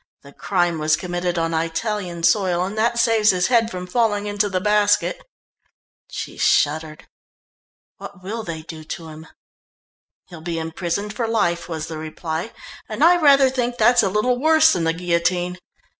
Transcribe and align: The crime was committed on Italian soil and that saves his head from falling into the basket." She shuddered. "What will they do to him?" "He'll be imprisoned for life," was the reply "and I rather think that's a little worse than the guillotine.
The 0.23 0.33
crime 0.33 0.79
was 0.79 0.97
committed 0.97 1.37
on 1.37 1.53
Italian 1.53 2.23
soil 2.23 2.65
and 2.65 2.75
that 2.75 2.97
saves 2.97 3.29
his 3.29 3.49
head 3.49 3.69
from 3.69 3.85
falling 3.85 4.25
into 4.25 4.49
the 4.49 4.59
basket." 4.59 5.21
She 6.09 6.37
shuddered. 6.39 7.07
"What 7.97 8.23
will 8.23 8.41
they 8.41 8.63
do 8.63 8.83
to 8.83 9.09
him?" 9.09 9.27
"He'll 10.25 10.41
be 10.41 10.57
imprisoned 10.57 11.13
for 11.13 11.27
life," 11.27 11.69
was 11.69 11.85
the 11.85 11.99
reply 11.99 12.51
"and 12.89 13.03
I 13.03 13.21
rather 13.21 13.47
think 13.51 13.77
that's 13.77 14.01
a 14.01 14.09
little 14.09 14.39
worse 14.39 14.73
than 14.73 14.85
the 14.85 14.93
guillotine. 14.93 15.59